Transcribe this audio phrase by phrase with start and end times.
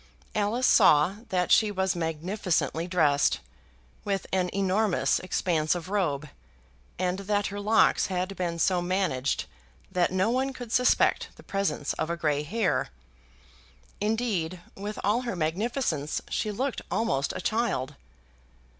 [0.33, 3.39] Alice saw that she was magnificently dressed,
[4.03, 6.27] with an enormous expanse of robe,
[6.97, 9.45] and that her locks had been so managed
[9.91, 12.89] that no one could suspect the presence of a grey hair.
[13.99, 17.93] Indeed, with all her magnificence, she looked almost a child.